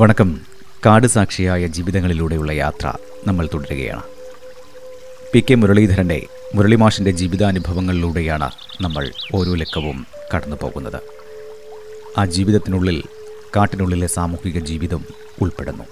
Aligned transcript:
വണക്കം. 0.00 0.40
കാട് 0.86 1.06
സാക്ഷിയായ 1.06 1.66
ജീവിതങ്ങളിലൂടെയുള്ള 1.66 2.52
യാത്ര 2.52 2.92
നമ്മൾ 3.26 3.48
തുടരുകയാണ്. 3.54 4.02
പി 5.32 5.44
കെ 5.50 5.54
മുരളീധരന്റെ 5.54 6.26
മുരളിമാഷിന്റെ 6.54 7.10
ജീവിതാനുഭവങ്ങളിലൂടെയാണ് 7.10 8.50
നമ്മൾ 8.80 9.10
ഓരോ 9.34 9.54
ലക്കവും 9.54 10.06
കടന്നു 10.34 10.56
പോകുന്നത്. 10.62 11.00
ആ 12.18 12.24
ജീവിതത്തിനുള്ളിൽ 12.24 13.02
കാട്ടിനുള്ളിലെ 13.56 14.06
സാമൂഹിക 14.06 14.58
ജീവിതം 14.58 15.04
ഉൾപ്പെടുന്നു. 15.42 15.84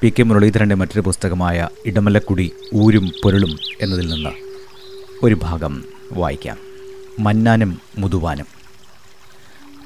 പി 0.00 0.12
കെ 0.18 0.22
മുരളീധരന്റെ 0.22 0.74
മറ്റൊരു 0.74 1.00
പുസ്തകമായ 1.00 1.68
ഇടമലക്കുടി 1.86 2.52
ഊരും 2.74 3.10
പൊരുളും 3.24 3.58
എന്നതിൽ 3.80 4.08
നിന്ന് 4.08 4.30
ഒരു 5.22 5.36
ഭാഗം 5.42 5.84
വായിക്കാം. 6.12 6.56
മന്നാനും 7.18 7.80
മുതുവാനും. 7.98 8.59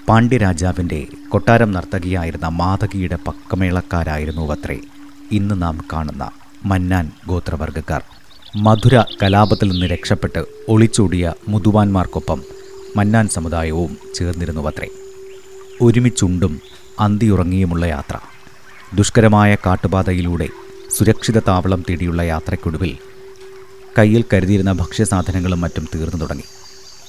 പാണ്ഡ്യരാജാവിന്റെ 0.08 1.06
കൊട്ടാരം 1.28 1.70
നർത്തകിയായിരുന്ന 1.72 2.48
മാതകിയുടെ 2.48 3.18
പക്കമേളക്കാരായിരുന്നു 3.26 4.44
അത്രേ 4.52 4.78
ഇന്ന് 5.32 5.62
നാം 5.62 5.84
കാണുന്ന 5.92 6.24
മന്നാൻ 6.64 7.10
ഗോത്രവർഗക്കാർ 7.26 8.02
മധുര 8.56 9.04
കലാപത്തിൽ 9.22 9.68
നിന്ന് 9.68 9.86
രക്ഷപ്പെട്ട് 9.86 10.44
ഒളിച്ചോടിയ 10.68 11.32
മുതുവാന്മാർക്കൊപ്പം 11.48 12.40
മന്നാൻ 12.96 13.28
സമുദായവും 13.28 13.98
ചേർന്നിരുന്നുവത്രേ 14.14 14.88
ഒരുമിച്ചുണ്ടും 15.80 16.52
അന്തിയുറങ്ങിയുമുള്ള 17.00 17.84
യാത്ര. 17.84 18.16
ദുഷ്കരമായ 18.94 19.56
കാട്ടുപാതയിലൂടെ 19.66 20.48
സുരക്ഷിത 20.96 21.38
താവളം 21.38 21.80
തേടിയുള്ള 21.88 22.22
യാത്രയ്ക്കൊടുവിൽ 22.22 22.92
കയ്യിൽ 23.98 24.24
കരുതിയിരുന്ന 24.32 24.72
ഭക്ഷ്യസാധനങ്ങളും 24.72 25.60
മറ്റും 25.60 25.84
തീർന്നു 25.94 26.20
തുടങ്ങി. 26.20 26.46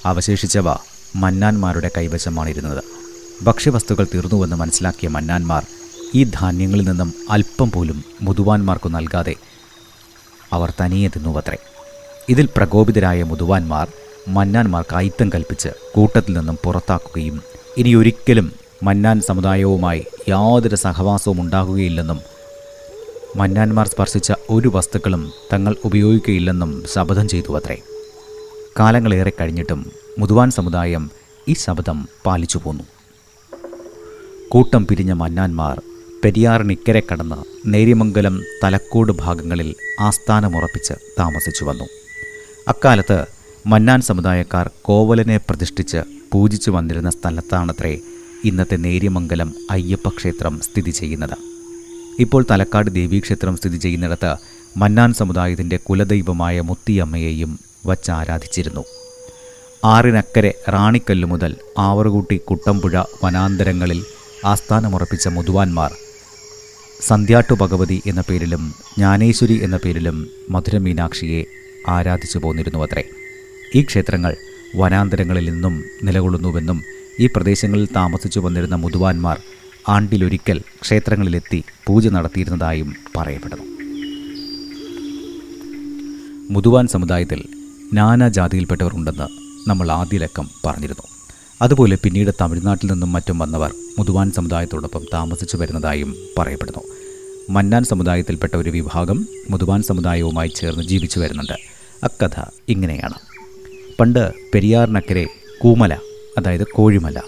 അവശേഷിച്ചവ 0.06 0.70
മന്നാന്മാരുടെ 1.16 1.90
കൈവശമാണിരുന്നത് 1.98 2.84
ഭക്ഷ്യവസ്തുക്കൾ 3.44 4.08
തീർന്നുവെന്ന് 4.14 4.56
മനസ്സിലാക്കിയ 4.56 5.10
മന്നാന്മാർ 5.10 5.64
ഈ 6.14 6.24
ധാന്യങ്ങളിൽ 6.24 6.86
നിന്നും 6.90 7.14
അല്പം 7.30 7.72
പോലും 7.72 8.04
മുതുവാന്മാർക്കു 8.22 8.90
നൽകാതെ 8.90 9.36
അവർ 10.54 10.74
തനിയെ 10.82 11.08
തിന്നുവത്രേ. 11.08 11.58
ഇതിൽ 12.30 12.48
പ്രകോപിതരായ 12.58 13.24
മുതുവാന്മാർ 13.24 13.88
മന്നാന്മാർക്ക് 14.28 14.96
അയിത്തം 14.96 15.32
കൽപ്പിച്ച് 15.36 15.70
കൂട്ടത്തിൽ 15.96 16.38
നിന്നും 16.38 16.58
പുറത്താക്കുകയും 16.64 17.42
ഇനി 17.78 17.94
ഒരിക്കലും 17.96 18.48
മന്നാൻ 18.84 19.22
സമുദായവുമായി 19.22 20.06
യാതൊരു 20.28 20.76
സഹവാസവും 20.76 21.42
ഉണ്ടാകുകയില്ലെന്നും 21.42 22.20
മന്നാന്മാർ 23.36 23.88
സ്പർശിച്ച 23.88 24.34
ഒരു 24.50 24.68
വസ്തുക്കളും 24.68 25.24
തങ്ങൾ 25.54 25.76
ഉപയോഗിക്കുകയില്ലെന്നും 25.86 26.84
ശപഥം 26.94 27.28
ചെയ്തു 27.28 27.52
അത്രേ 27.52 27.78
കാലങ്ങളേറെ 28.80 29.32
കഴിഞ്ഞിട്ടും 29.42 29.82
മുതുവാൻ 30.20 30.52
സമുദായം 30.52 31.10
ഈ 31.48 31.54
ശബ്ദം 31.54 32.08
പാലിച്ചു 32.26 32.60
പോന്നു. 32.64 32.84
കൂട്ടം 34.50 34.88
പിരിഞ്ഞ 34.88 35.14
മന്നാന്മാർ 35.14 35.82
പെരിയാറിനിക്കരെ 36.24 37.02
കടന്ന് 37.02 37.36
നേര്യമംഗലം 37.66 38.42
തലക്കോട് 38.64 39.12
ഭാഗങ്ങളിൽ 39.12 39.76
ആസ്ഥാനമുറപ്പിച്ച് 40.00 40.94
താമസിച്ചു 41.20 41.66
വന്നു. 41.66 41.88
അക്കാലത്ത് 42.68 43.26
മന്നാൻ 43.68 44.02
സമുദായക്കാർ 44.02 44.70
കോവലനെ 44.82 45.38
പ്രതിഷ്ഠിച്ച് 45.38 45.98
പൂജിച്ചു 46.34 46.72
വന്നിരുന്ന 46.72 47.10
സ്ഥലത്താണത്രേ 47.10 48.00
ഇന്നത്തെ 48.44 48.76
നേര്യമംഗലം 48.76 49.56
അയ്യപ്പക്ഷേത്രം 49.72 50.60
സ്ഥിതി 50.60 50.92
ചെയ്യുന്നത്. 50.92 51.38
ഇപ്പോൾ 52.20 52.46
തലക്കാട് 52.52 52.96
ദേവീക്ഷേത്രം 52.96 53.58
സ്ഥിതി 53.58 53.78
ചെയ്യുന്നിടത്ത് 53.78 54.36
മന്നാൻ 54.78 55.14
സമുദായത്തിന്റെ 55.14 55.78
കുലദൈവമായ 55.78 56.62
മുത്തിയമ്മയെയും 56.62 57.60
വച്ചാരാധിച്ചിരുന്നു 57.86 58.84
ആറിനക്കരെ 59.86 60.54
റാണിക്കല്ല് 60.70 61.28
മുതൽ 61.28 61.56
ആവറുകൂട്ടി 61.78 62.38
കുട്ടമ്പുഴ 62.38 63.02
വനാന്തരങ്ങളിൽ 63.24 64.06
ആസ്ഥാനമുറപ്പിച്ച 64.46 65.28
മുതുവാന്മാർ. 65.28 65.92
സന്ധ്യാട്ടു 67.02 67.54
ഭഗവതി 67.54 68.02
എന്ന 68.06 68.22
പേരിലും 68.30 68.74
ജ്ഞാനേശ്വരി 68.98 69.64
എന്ന 69.64 69.78
പേരിലും 69.78 70.28
മധുര 70.50 70.78
മീനാക്ഷിയെ 70.78 71.46
ആരാധിച്ചു 71.88 72.38
പോന്നിരുന്നു 72.38 72.80
അത്രേ 72.80 73.04
ഈ 73.76 73.82
ക്ഷേത്രങ്ങൾ 73.82 74.36
വനാന്തരങ്ങളിൽ 74.76 75.50
നിന്നും 75.50 75.84
നിലകൊള്ളുന്നുവെന്നും 76.04 76.84
ഈ 77.20 77.28
പ്രദേശങ്ങളിൽ 77.28 77.88
താമസിച്ചു 77.96 78.40
വന്നിരുന്ന 78.40 78.76
മുതുവാന്മാർ 78.76 79.38
ആണ്ടിലൊരിക്കൽ 79.88 80.62
ക്ഷേത്രങ്ങളിലെത്തി 80.82 81.64
പൂജ 81.86 82.08
നടത്തിയിരുന്നതായും 82.08 82.96
പറയപ്പെടുന്നു. 83.18 83.66
മുതുവാൻ 86.54 86.88
സമുദായത്തിൽ 86.88 87.44
നാനാജാതിയിൽപ്പെട്ടവർ 87.94 88.96
ഉണ്ടെന്ന് 88.96 89.45
നമ്മൾ 89.68 89.92
ആദ്യ 89.92 90.18
ലക്കം 90.18 90.50
പറഞ്ഞിരുന്നു. 90.66 91.08
അതുപോലെ 91.62 91.98
പിന്നീട് 92.04 92.32
തമിഴ്നാട്ടിൽ 92.42 92.92
നിന്നും 92.92 93.14
മറ്റും 93.14 93.40
വന്നവർ 93.40 93.74
മുതുവാൻ 94.00 94.32
സമുദായത്തോടൊപ്പം 94.32 95.06
താമസിച്ചു 95.14 95.58
വരുന്നതായും 95.58 96.16
പറയപ്പെടുന്നു. 96.38 96.84
മന്നാൻ 97.50 97.84
സമുദായത്തിൽപ്പെട്ട 97.84 98.56
ഒരു 98.56 98.70
വിഭാഗം 98.70 99.28
മുതുവാൻ 99.50 99.84
സമുദായവുമായി 99.84 100.48
ചേർന്ന് 100.48 100.84
ജീവിച്ചു 100.84 101.20
വരുന്നുണ്ട്. 101.20 101.54
അക്കഥ 102.04 102.42
ഇങ്ങനെയാണ്. 102.70 103.14
പണ്ട് 104.00 104.32
പെരിയാറിനക്കരെ 104.54 105.28
കൂമല 105.60 105.94
അതായത് 106.38 106.68
കോഴിമല 106.68 107.20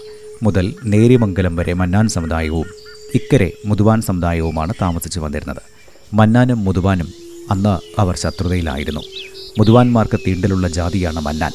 മുതൽ 0.42 0.74
നേരിമംഗലം 0.84 1.56
വരെ 1.56 1.72
മന്നാൻ 1.72 2.08
സമുദായവും 2.08 2.66
ഇക്കരെ 3.14 3.52
മുതുവാൻ 3.66 4.00
സമുദായവുമാണ് 4.00 4.74
താമസിച്ചു 4.82 5.20
വന്നിരുന്നത്. 5.20 5.62
മന്നാനും 6.14 6.64
മുതുവാനും 6.64 7.08
അന്ന് 7.50 8.00
അവർ 8.00 8.16
ശത്രുതയിലായിരുന്നു. 8.16 9.00
മുതുവാന്മാർക്ക് 9.58 10.20
തീണ്ടലുള്ള 10.26 10.68
ജാതിയാണ് 10.68 11.20
മന്നാൻ. 11.20 11.52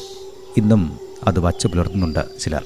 ഇന്നും 0.56 0.98
അത് 1.26 1.38
വച്ചു 1.40 1.66
പുലർത്തുന്നുണ്ട് 1.68 2.40
ചിലർ. 2.40 2.64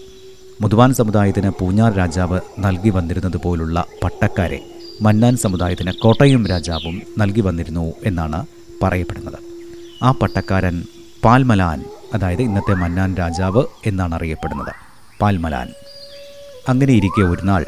മുതുവാൻ 0.60 0.94
സമുദായത്തിന് 0.94 1.50
പൂഞ്ഞാർ 1.60 1.92
രാജാവ് 1.96 2.40
നൽകി 2.58 2.90
വന്നിരുന്നത് 2.90 3.36
പോലുള്ള 3.44 3.84
പട്ടക്കാരെ 4.04 4.60
മന്നാൻ 5.02 5.36
സമുദായത്തിന് 5.36 5.92
കോട്ടയം 5.92 6.46
രാജാവും 6.46 7.02
നൽകി 7.18 7.40
വന്നിരുന്നു 7.40 7.92
എന്നാണ് 8.04 8.46
പറയപ്പെടുന്നത്. 8.82 9.38
ആ 10.02 10.10
പട്ടക്കാരൻ 10.12 10.84
പാൽമലാൻ 11.24 11.84
അതായത് 12.14 12.42
ഇന്നത്തെ 12.42 12.74
മന്നാൻ 12.74 13.14
രാജാവ് 13.14 13.62
എന്നാണ് 13.86 14.14
അറിയപ്പെടുന്നത്. 14.14 14.72
പാൽമലാൻ. 15.20 15.68
അങ്ങനെ 16.68 16.92
ഇരിക്കെ 16.92 17.22
ഒരു 17.22 17.42
നാൾ 17.42 17.64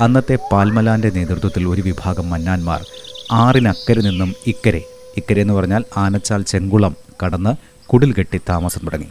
അന്നത്തെ 0.00 0.38
പാൽമലാന്റെ 0.52 1.10
നേതൃത്വത്തിൽ 1.10 1.68
ഒരു 1.68 1.80
വിഭാഗം 1.80 2.30
മന്നാന്മാർ 2.30 2.86
ആറിനക്കരെ 3.32 4.02
നിന്നും 4.02 4.34
ഇക്കരെ 4.46 4.82
ഇക്കരെ 5.16 5.40
എന്ന് 5.40 5.54
പറഞ്ഞാൽ 5.54 5.84
ആനച്ചാൽ 5.96 6.42
ചെങ്കുളം 6.42 6.96
കടന്ന് 7.24 7.52
കുടിൽ 7.86 8.12
കെട്ടി 8.12 8.40
താമസം 8.48 8.80
തുടങ്ങി. 8.84 9.08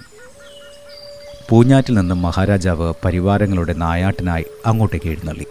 പൂഞ്ഞാറ്റിൽ 1.50 1.94
നിന്നും 1.94 2.22
മഹാരാജാവ് 2.22 2.94
പരിവാരങ്ങളുടെ 3.06 3.74
നായാട്ടിനായി 3.74 4.46
അങ്ങോട്ടേക്ക് 4.66 5.10
എഴുന്നള്ളി. 5.10 5.46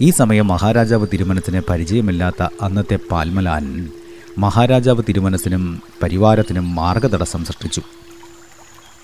ഈ 0.00 0.10
സമയം 0.10 0.46
മഹാരാജാവ് 0.46 1.06
തിരുമനസിന് 1.12 1.62
പരിചയമില്ലാത്ത 1.68 2.48
അന്നത്തെ 2.62 2.98
പാൽമലാൻ 3.10 3.90
മഹാരാജാവ് 4.38 5.02
തിരുമനസിനും 5.08 5.82
പരിവാരത്തിനും 6.02 6.74
മാർഗതടസ്സം 6.74 7.44
സൃഷ്ടിച്ചു. 7.44 7.82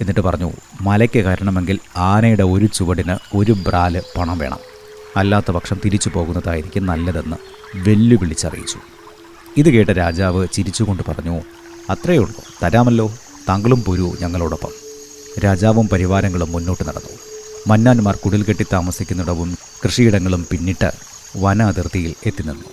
എന്നിട്ട് 0.01 0.21
പറഞ്ഞു 0.21 0.53
മലയ്ക്ക് 0.81 1.25
കയറണമെങ്കിൽ 1.25 1.79
ആനയുടെ 1.97 2.43
ഒരു 2.43 2.67
ചുവടിന് 2.67 3.17
ഒരു 3.37 3.53
ബ്രാൽ 3.53 4.03
പണം 4.19 4.39
വേണം. 4.39 4.59
അല്ലാത്ത 5.17 5.51
പക്ഷം 5.51 5.77
തിരിച്ചു 5.85 6.11
പോകുന്നതായിരിക്കും 6.15 6.87
നല്ലതെന്ന് 6.87 7.37
വെല്ലുവിളിച്ചറിയിച്ചു. 7.77 8.79
ഇത് 9.57 9.71
കേട്ട 9.71 9.91
രാജാവ് 9.91 10.47
ചിരിച്ചുകൊണ്ട് 10.53 11.03
പറഞ്ഞു 11.09 11.41
അത്രയേ 11.91 12.19
ഉള്ളൂ 12.19 12.43
തരാമല്ലോ. 12.63 13.13
താങ്കളും 13.49 13.85
പോരൂ 13.85 14.13
ഞങ്ങളോടൊപ്പം. 14.21 14.82
രാജാവും 15.39 15.89
പരിവാരങ്ങളും 15.89 16.53
മുന്നോട്ട് 16.53 16.89
നടന്നു. 16.89 17.19
മന്നാന്മാർ 17.67 18.17
കുടിൽ 18.17 18.43
കെട്ടി 18.43 18.67
താമസിക്കുന്നിടവും 18.73 19.59
കൃഷിയിടങ്ങളും 19.85 20.47
പിന്നിട്ട് 20.51 20.93
വന 21.37 21.63
അതിർത്തിയിൽ 21.63 22.15
എത്തി 22.27 22.43
നിന്നു. 22.43 22.69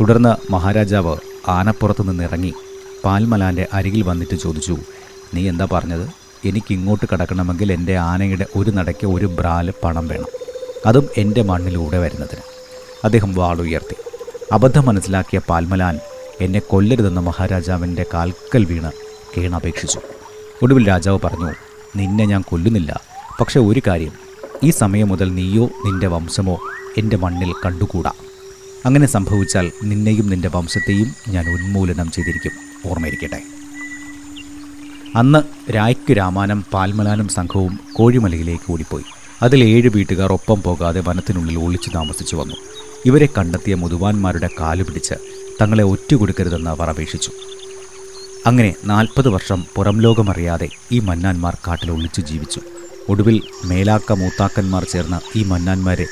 തുടർന്ന് 0.00 0.52
മഹാരാജാവ് 0.52 1.16
ആനപ്പുറത്ത് 1.48 2.08
നിന്നിറങ്ങി 2.08 2.54
പാൽമലാന്റെ 3.04 3.66
അരികിൽ 3.72 4.02
വന്നിട്ട് 4.02 4.34
ചോദിച്ചു 4.34 4.76
നീ 5.34 5.48
എന്താ 5.48 5.68
പറഞ്ഞത്? 5.72 6.08
എനിക്കിങ്ങോട്ട് 6.44 7.06
കടക്കണമെങ്കിൽ 7.12 7.72
എന്റെ 7.72 7.96
ആനയുടെ 7.96 8.46
ഒരു 8.56 8.70
നടയ്ക്ക് 8.70 9.06
ഒരു 9.06 9.26
ബ്രാൽ 9.26 9.72
പണം 9.84 10.08
വേണം. 10.08 10.26
അതും 10.86 11.08
എന്റെ 11.16 11.42
മണ്ണിലൂടെ 11.42 11.98
വരുന്നതിന്. 11.98 12.40
അദ്ദേഹം 13.04 13.34
വാളുയർത്തി 13.34 13.96
അബദ്ധം 14.52 14.86
മനസ്സിലാക്കിയ 14.86 15.40
പാൽമലാൻ 15.48 16.00
എന്നെ 16.40 16.58
കൊല്ലരുതെന്ന് 16.58 17.20
മഹാരാജാവിന്റെ 17.20 18.04
കാൽക്കൽ 18.14 18.64
വീണ് 18.64 18.92
കേണപേക്ഷിച്ചു. 19.36 20.00
ഒടുവിൽ 20.62 20.88
രാജാവ് 20.88 21.18
പറഞ്ഞു 21.24 21.71
നിന്നെ 21.96 22.24
ഞാൻ 22.24 22.42
കൊല്ലുന്നില്ല. 22.42 23.00
പക്ഷെ 23.40 23.60
ഒരു 23.60 23.82
കാര്യം 23.86 24.12
ഈ 24.64 24.70
സമയം 24.70 25.08
മുതൽ 25.08 25.34
നീയോ 25.34 25.64
നിന്റെ 25.64 26.06
വംശമോ 26.06 26.60
എന്റെ 26.98 27.16
മണ്ണിൽ 27.16 27.52
കണ്ടുകൂടാ. 27.52 28.12
അങ്ങനെ 28.86 29.06
സംഭവിച്ചാൽ 29.06 29.72
നിന്നെയും 29.82 30.30
നിന്റെ 30.30 30.48
വംശത്തെയും 30.48 31.14
ഞാൻ 31.28 31.48
ഉന്മൂലനം 31.52 32.10
ചെയ്തിരിക്കും. 32.10 32.52
ഓർമ്മയിരിക്കട്ടെ. 32.90 33.42
അന്ന് 35.16 35.72
രായ്ക്ക് 35.72 36.16
രാമാനം 36.16 36.64
പാൽമലാനും 36.72 37.28
സംഘവും 37.28 37.80
കോഴിമലയിലേക്ക് 37.92 38.72
ഓടിപ്പോയി. 38.72 39.04
അതിൽ 39.42 39.64
ഏഴ് 39.64 39.88
വീട്ടുകാർ 39.88 40.32
ഒപ്പം 40.32 40.62
പോകാതെ 40.62 41.02
വനത്തിനുള്ളിൽ 41.08 41.58
ഒളിച്ചു 41.58 41.90
താമസിച്ചു 41.90 42.36
വന്നു. 42.36 42.54
ഇവരെ 43.04 43.28
കണ്ടെത്തിയ 43.38 43.74
മുതുവാന്മാരുടെ 43.74 44.48
കാലുപിടിച്ച് 44.60 45.14
തങ്ങളെ 45.60 45.84
ഒറ്റുകൊടുക്കരുതെന്ന് 45.84 46.70
അവർ 46.70 46.88
അപേക്ഷിച്ചു. 46.88 47.30
അങ്ങനെ 48.46 48.74
നാൽപ്പത് 48.84 49.28
വർഷം 49.28 49.64
പുറം 49.74 50.00
ലോകമറിയാതെ 50.00 50.68
ഈ 50.92 50.98
മന്നാന്മാർ 51.00 51.56
കാട്ടിൽ 51.66 51.90
ഒളിച്ചു 51.90 52.20
ജീവിച്ചു. 52.20 52.60
ഒടുവിൽ 53.08 53.36
മേലാക്ക 53.64 54.12
മൂത്താക്കന്മാർ 54.12 54.84
ചേർന്ന് 54.84 55.38
ഈ 55.38 55.44
മന്നാന്മാരെ 55.44 56.06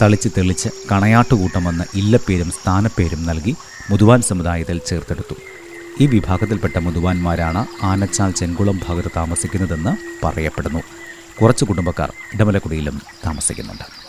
തളിച്ച് 0.00 0.28
തെളിച്ച് 0.36 0.68
കണയാട്ടുകൂട്ടമെന്ന് 0.90 1.84
ഇല്ലപ്പേരും 1.94 2.50
സ്ഥാനപ്പേരും 2.50 3.26
നൽകി 3.26 3.54
മുതുവാൻ 3.90 4.22
സമുദായത്തിൽ 4.22 4.78
ചേർത്തെടുത്തു. 4.86 5.36
ഈ 6.00 6.06
വിഭാഗത്തിൽപ്പെട്ട 6.06 6.76
മുതുവാന്മാരാണ് 6.78 7.64
ആനച്ചാൽ 7.82 8.30
ചെങ്കുളം 8.32 8.80
ഭാഗത്ത് 8.88 9.10
താമസിക്കുന്നതെന്ന് 9.16 9.94
പറയപ്പെടുന്നു. 10.24 10.82
കുറച്ച് 11.40 11.64
കുടുംബക്കാർ 11.64 12.12
ഇടമലക്കുടിയിലും 12.34 13.00
താമസിക്കുന്നുണ്ട്. 13.26 14.01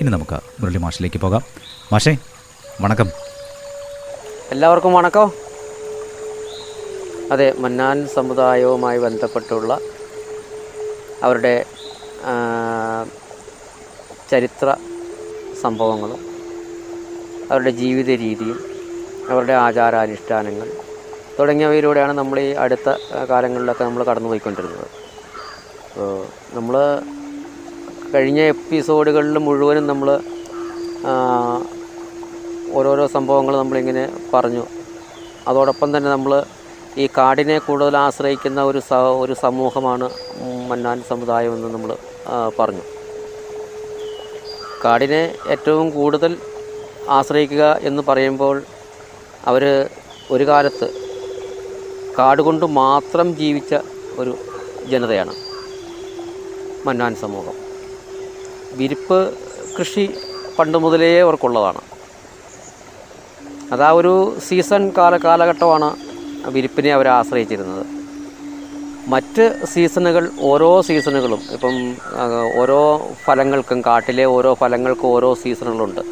ഇനി 0.00 0.10
നമുക്ക് 0.10 0.36
മുരളി 0.60 0.78
മാഷിലേക്ക് 0.78 1.20
പോകാം. 1.20 1.42
മാഷേ 1.92 2.16
വണക്കം. 2.80 3.08
എല്ലാവർക്കും 4.50 4.92
വണക്കം. 4.92 5.32
അതെ 7.32 7.48
മന്നാൻ 7.58 8.08
സമുദായവുമായി 8.14 8.98
ബന്ധപ്പെട്ടുള്ള 8.98 9.78
അവരുടെ 11.22 11.64
ചരിത്ര 14.30 14.76
സംഭവങ്ങളും 15.62 16.20
അവരുടെ 17.50 17.70
ജീവിത 17.70 18.06
രീതിയും 18.06 18.58
അവരുടെ 19.28 19.52
ആചാരാനുഷ്ഠാനങ്ങൾ 19.52 20.68
തുടങ്ങിയവയിലൂടെയാണ് 21.38 22.12
നമ്മൾ 22.12 22.40
ഈ 22.40 22.50
അടുത്ത 22.64 22.88
കാലങ്ങളിലൊക്കെ 23.30 23.84
നമ്മൾ 23.84 24.04
കടന്നുപോയിക്കൊണ്ടിരുന്നത്. 24.04 24.86
അപ്പോൾ 25.90 26.26
നമ്മൾ 26.56 26.74
കഴിഞ്ഞ 28.12 28.40
എപ്പിസോഡുകളിൽ 28.52 29.36
മുഴുവനും 29.38 29.84
നമ്മൾ 29.86 30.08
ഓരോരോ 32.78 33.06
സംഭവങ്ങൾ 33.06 33.54
നമ്മളിങ്ങനെ 33.56 34.04
പറഞ്ഞു. 34.34 34.64
അതോടൊപ്പം 35.48 35.88
തന്നെ 35.96 36.10
നമ്മൾ 36.10 36.32
ഈ 36.98 37.08
കാടിനെ 37.18 37.58
കൂടുതൽ 37.58 37.96
ആശ്രയിക്കുന്ന 37.96 38.60
ഒരു 38.70 38.80
സ 38.88 38.98
ഒരു 39.22 39.34
സമൂഹമാണ് 39.42 40.06
മന്നാൻ 40.70 40.98
സമുദായം 41.10 41.54
എന്ന് 41.54 41.68
നമ്മൾ 41.74 41.90
പറഞ്ഞു. 42.58 42.84
കാടിനെ 44.84 45.22
ഏറ്റവും 45.52 45.90
കൂടുതൽ 45.90 46.34
ആശ്രയിക്കുക 47.18 47.64
എന്ന് 47.82 48.02
പറയുമ്പോൾ 48.08 48.56
അവർ 49.46 49.64
ഒരു 50.30 50.44
കാലത്ത് 50.46 50.88
കാട് 52.18 52.42
കൊണ്ട് 52.42 52.66
മാത്രം 52.82 53.36
ജീവിച്ച 53.36 53.74
ഒരു 54.18 54.34
ജനതയാണ് 54.92 55.34
മന്നാൻ 56.86 57.14
സമൂഹം. 57.14 57.56
വിരിപ്പ് 58.78 59.18
കൃഷി 59.76 60.04
പണ്ട് 60.58 60.78
മുതലേ 60.84 61.10
അവർക്കുള്ളതാണ്. 61.24 61.80
അതാ 63.74 63.88
ഒരു 64.00 64.12
സീസൺ 64.46 64.82
കാല 64.98 65.14
കാലഘട്ടമാണ് 65.24 65.88
വിരിപ്പിനെ 66.54 66.90
അവർ 66.98 67.08
ആശ്രയിച്ചിരുന്നത്. 67.16 67.84
മറ്റ് 69.12 69.44
സീസണുകൾ 69.72 70.24
ഓരോ 70.48 70.70
സീസണുകളും 70.88 71.40
ഇപ്പം 71.54 71.76
ഓരോ 72.60 72.80
ഫലങ്ങൾക്കും 73.26 73.78
കാട്ടിലെ 73.86 74.24
ഓരോ 74.36 74.50
ഫലങ്ങൾക്കും 74.62 75.08
ഓരോ 75.16 75.30
സീസണുകളുണ്ട്. 75.42 76.02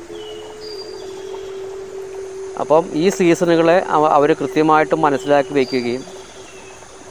അപ്പം 2.62 2.84
ഈ 3.02 3.04
സീസണുകളെ 3.18 3.76
അവർ 4.18 4.30
കൃത്യമായിട്ട് 4.40 4.94
മനസ്സിലാക്കി 5.04 5.52
വയ്ക്കുകയും 5.58 6.04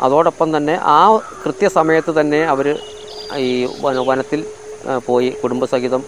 അതോടൊപ്പം 0.05 0.49
തന്നെ 0.57 0.77
ആ 0.95 1.01
കൃത്യസമയത്ത് 1.43 2.11
തന്നെ 2.19 2.41
അവർ 2.53 2.67
ഈ 3.45 3.51
വനത്തിൽ 4.09 4.41
പോയി. 5.07 5.29
കുടുംബസഹിതം 5.43 6.03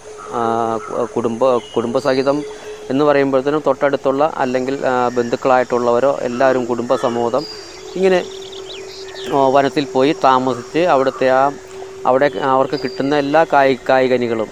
കുടുംബ 1.14 1.44
കുടുംബസഹിതം 1.74 2.38
എന്ന് 2.90 3.04
പറയുമ്പോഴത്തേനും 3.04 3.62
തൊട്ടടുത്തുള്ള 3.66 4.24
അല്ലെങ്കിൽ 4.42 4.78
ബന്ധുക്കളായിട്ടുള്ളവരോ 5.16 6.12
എല്ലാവരും 6.28 6.64
കുടുംബസമൂഹം 6.70 7.44
ഇങ്ങനെ 7.96 8.20
വനത്തിൽ 9.54 9.84
പോയി 9.94 10.12
താമസിച്ച് 10.24 10.80
അവിടുത്തെ 10.92 11.28
ആ 11.38 11.42
അവിടെ 12.06 12.28
അവർക്ക് 12.52 12.76
കിട്ടുന്ന 12.82 13.14
എല്ലാ 13.24 13.42
കായി 13.52 13.74
കായികനികളും 13.88 14.50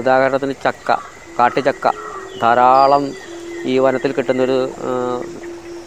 ഉദാഹരണത്തിന് 0.00 0.54
ചക്ക 0.64 0.98
കാട്ടുചക്ക 1.38 1.86
ധാരാളം 2.42 3.04
ഈ 3.72 3.78
വനത്തിൽ 3.78 4.12
കിട്ടുന്നൊരു 4.12 4.58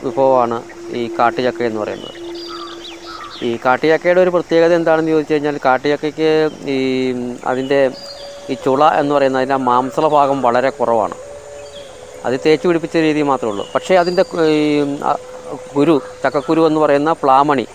വിഭവമാണ് 0.06 0.58
ഈ 1.00 1.04
കാട്ടുചക്ക 1.20 1.62
എന്ന് 1.64 1.80
പറയുന്നത്. 1.84 2.27
ഈ 3.44 3.60
കാട്ടുചക്കയുടെ 3.66 4.22
ഒരു 4.22 4.30
പ്രത്യേകത 4.30 4.74
എന്താണെന്ന് 4.74 5.12
ചോദിച്ചു 5.12 5.34
കഴിഞ്ഞാൽ 5.34 5.60
കാട്ടുചക്കയ്ക്ക് 5.66 6.50
ഈ 6.76 6.78
അതിന്റെ 7.46 7.92
ഈ 8.50 8.54
ചുള 8.54 8.90
എന്ന് 9.00 9.16
പറയുന്ന 9.16 9.38
അതിന്റെ 9.38 9.56
മാംസള 9.56 10.08
ഭാഗം 10.08 10.42
വളരെ 10.42 10.70
കുറവാണ്. 10.70 11.16
അത് 12.26 12.40
തേച്ച് 12.46 12.68
പിടിപ്പിച്ച 12.68 12.98
രീതി 12.98 13.22
മാത്രമേ 13.22 13.52
ഉള്ളൂ. 13.52 13.68
പക്ഷേ 13.76 13.96
അതിന്റെ 13.96 14.24
ഈ 14.46 14.86
കുരു 15.76 16.02
ചക്കക്കുരു 16.24 16.68
എന്ന് 16.68 16.80
പറയുന്ന 16.80 17.14
പ്ലാമണി 17.14 17.68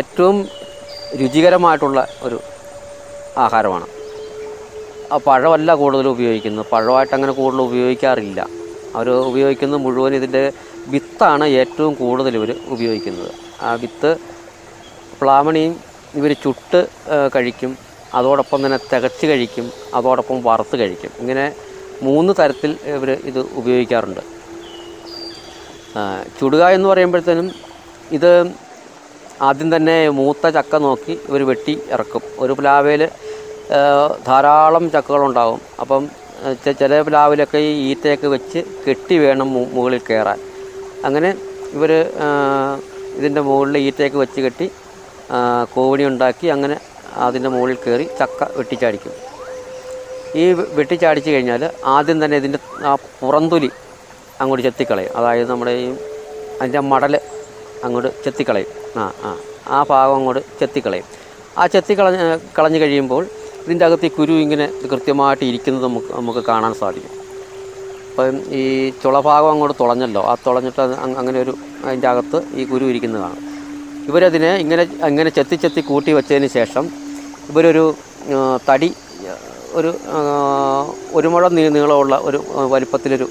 ഏറ്റവും 0.00 0.48
രുചികരമായിട്ടുള്ള 1.20 2.06
ഒരു 2.22 2.38
ആഹാരമാണ്. 3.38 3.86
ആ 5.12 5.16
പഴമല്ല 5.26 5.74
കൂടുതൽ 5.74 6.08
ഉപയോഗിക്കുന്നത്. 6.08 6.66
പഴമായിട്ട് 6.72 7.14
അങ്ങനെ 7.14 7.32
കൂടുതൽ 7.32 7.60
ഉപയോഗിക്കാറില്ല. 7.62 8.48
അവർ 8.96 9.10
ഉപയോഗിക്കുന്നത് 9.10 9.80
മുഴുവൻ 9.80 10.14
ഇതിന്റെ 10.14 10.52
വിത്താണ് 10.88 11.44
ഏറ്റവും 11.44 11.94
കൂടുതൽ 11.94 12.36
ഇവർ 12.36 12.54
ഉപയോഗിക്കുന്നത്. 12.68 13.47
ആ 13.66 13.70
വിത്ത് 13.82 14.10
പ്ലാമണിയും 15.20 15.74
ഇവർ 16.18 16.32
ചുട്ട് 16.42 16.80
കഴിക്കും. 17.34 17.72
അതോടൊപ്പം 18.14 18.58
തന്നെ 18.64 18.78
തികച്ച് 18.92 19.24
കഴിക്കും. 19.26 19.66
അതോടൊപ്പം 19.94 20.36
വറുത്ത് 20.46 20.76
കഴിക്കും. 20.80 21.12
ഇങ്ങനെ 21.22 21.46
മൂന്ന് 22.06 22.32
തരത്തിൽ 22.38 22.70
ഇവർ 22.96 23.10
ഇത് 23.30 23.40
ഉപയോഗിക്കാറുണ്ട്. 23.60 24.22
ചുടുക 26.38 26.62
എന്ന് 26.76 26.88
പറയുമ്പോഴത്തേനും 26.88 27.48
ഇത് 28.16 28.32
ആദ്യം 29.48 29.68
തന്നെ 29.76 29.96
മൂത്ത 30.18 30.46
ചക്ക 30.56 30.76
നോക്കി 30.84 31.14
ഇവർ 31.28 31.42
വെട്ടി 31.50 31.74
ഇറക്കും. 31.94 32.22
ഒരു 32.38 32.52
പ്ലാവയിൽ 32.58 33.02
ധാരാളം 34.28 34.84
ചക്കകളുണ്ടാവും. 34.94 35.60
അപ്പം 35.82 36.02
ചില 36.80 37.00
പ്ലാവിലൊക്കെ 37.08 37.58
ഈ 37.68 37.72
ഈറ്റയൊക്കെ 37.90 38.28
വെച്ച് 38.34 38.60
കെട്ടി 38.84 39.16
വേണം 39.24 39.48
മുകളിൽ 39.76 40.00
കയറാൻ 40.08 40.40
അങ്ങനെ 41.06 41.30
ഇവർ 41.76 41.90
ഇതിന്റെ 43.18 43.40
മുകളിൽ 43.48 43.76
ഈറ്റയൊക്കെ 43.86 44.18
വെച്ച് 44.24 44.40
കെട്ടി 44.44 44.66
കോവണി 45.74 46.04
ഉണ്ടാക്കി 46.10 46.46
അങ്ങനെ 46.54 46.76
അതിന്റെ 47.26 47.48
മുകളിൽ 47.54 47.78
കയറി 47.84 48.06
ചക്ക 48.20 48.46
വെട്ടിച്ചാടിക്കും. 48.58 49.14
ഈ 50.40 50.44
വെട്ടിച്ചാടിച്ച് 50.78 51.30
കഴിഞ്ഞാൽ 51.34 51.62
ആദ്യം 51.94 52.18
തന്നെ 52.24 52.36
ഇതിന്റെ 52.42 52.58
ആ 52.88 52.92
പുറന്തൊലി 53.20 53.70
അങ്ങോട്ട് 54.42 54.64
ചെത്തിക്കളയും. 54.68 55.12
അതായത് 55.18 55.48
നമ്മുടെ 55.52 55.72
ഈ 55.84 55.86
അതിന്റെ 56.60 56.80
മടൽ 56.92 57.14
അങ്ങോട്ട് 57.86 58.10
ചെത്തിക്കളയും. 58.24 58.70
ആ 59.00 59.04
ആ 59.26 59.30
ആ 59.76 59.78
ഭാഗം 59.90 60.14
അങ്ങോട്ട് 60.18 60.42
ചെത്തിക്കളയും. 60.60 61.06
ആ 61.60 61.64
ചെത്തിക്കളഞ്ഞ് 61.74 62.24
കളഞ്ഞ് 62.58 62.78
കഴിയുമ്പോൾ 62.84 63.22
ഇതിന്റെ 63.64 63.84
അകത്ത് 63.86 64.06
ഈ 64.08 64.12
കുരു 64.18 64.34
ഇങ്ങനെ 64.44 64.66
കൃത്യമായിട്ട് 64.90 65.44
ഇരിക്കുന്നത് 65.50 65.84
നമുക്ക് 65.86 66.10
നമുക്ക് 66.18 66.42
കാണാൻ 66.50 66.72
സാധിക്കും. 66.82 67.14
അപ്പം 68.10 68.36
ഈ 68.60 68.62
ചുളഭാഗം 69.02 69.50
അങ്ങോട്ട് 69.54 69.76
തുളഞ്ഞല്ലോ. 69.82 70.22
ആ 70.30 70.34
തുളഞ്ഞിട്ട് 70.46 70.80
അങ്ങനെ 71.20 71.38
ഒരു 71.44 71.54
അതിന്റെ 71.84 72.08
അകത്ത് 72.12 72.38
ഈ 72.60 72.64
കുരു 72.72 72.84
ഇരിക്കുന്നതാണ്. 72.92 73.38
ഇവരതിനെ 74.10 74.50
ഇങ്ങനെ 74.64 74.84
ഇങ്ങനെ 75.10 75.30
ചെത്തി 75.38 75.56
ചെത്തി 75.62 75.80
കൂട്ടി 75.90 76.10
വെച്ചതിന് 76.18 76.48
ശേഷം 76.58 76.84
ഇവരൊരു 77.50 77.84
തടി 78.68 78.90
ഒരു 79.78 79.90
ഒരു 81.18 81.28
മുഴം 81.32 81.52
നീളമുള്ള 81.56 82.16
ഒരു 82.28 82.38
വലിപ്പത്തിലൊരു 82.72 83.26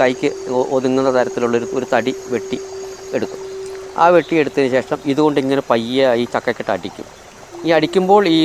കൈക്ക് 0.00 0.28
ഒതുങ്ങുന്ന 0.76 1.10
തരത്തിലുള്ളൊരു 1.16 1.66
ഒരു 1.78 1.86
തടി 1.92 2.12
വെട്ടി 2.32 2.58
എടുക്കും. 3.16 3.40
ആ 4.02 4.06
വെട്ടി 4.16 4.34
എടുത്തതിന് 4.42 4.70
ശേഷം 4.76 4.98
ഇതുകൊണ്ട് 5.12 5.38
ഇങ്ങനെ 5.44 5.62
പയ്യെ 5.70 6.06
ഈ 6.22 6.24
ചക്കക്കെട്ട് 6.34 6.72
അടിക്കും. 6.76 7.06
ഈ 7.66 7.70
അടിക്കുമ്പോൾ 7.76 8.22
ഈ 8.36 8.40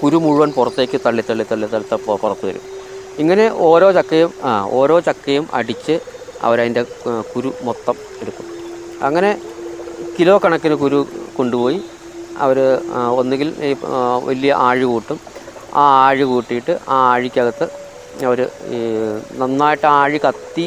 കുരു 0.00 0.18
മുഴുവൻ 0.24 0.50
പുറത്തേക്ക് 0.58 1.00
തള്ളി 1.06 1.22
തള്ളി 1.30 1.44
തള്ളി 1.50 1.66
തള്ളി 1.72 1.88
പുറത്ത് 2.22 2.44
വരും. 2.50 2.64
ഇങ്ങനെ 3.22 3.44
ഓരോ 3.68 3.88
ചക്കയും 3.98 4.30
ആ 4.48 4.52
ഓരോ 4.80 4.96
ചക്കയും 5.08 5.46
അടിച്ച് 5.60 5.94
അവരതിന്റെ 6.46 6.82
കുരു 7.32 7.52
മൊത്തം 7.68 7.96
എടുക്കും. 8.22 8.46
അങ്ങനെ 9.04 9.30
കിലോ 10.18 10.34
കണക്കിന് 10.44 10.76
കുരു 10.82 10.98
കൊണ്ടുപോയി. 11.36 11.78
അവർ 12.44 12.58
ഒന്നുകിൽ 13.20 13.48
ഈ 13.68 13.70
വലിയ 14.28 14.52
ആഴി 14.68 14.84
കൂട്ടും. 14.92 15.18
ആ 15.80 15.82
ആഴി 16.06 16.24
കൂട്ടിയിട്ട് 16.32 16.74
ആ 16.88 16.96
ആഴിക്കകത്ത് 17.12 17.66
അവർ 18.26 18.40
നന്നായിട്ട് 19.40 19.86
ആഴി 19.86 20.18
കത്തി 20.24 20.66